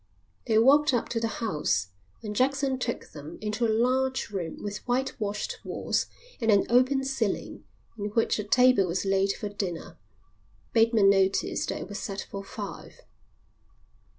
[0.47, 1.89] They walked up to the house,
[2.23, 6.07] and Jackson took them into a large room with white washed walls
[6.41, 7.65] and an open ceiling
[7.99, 9.99] in which a table was laid for dinner.
[10.73, 13.01] Bateman noticed that it was set for five.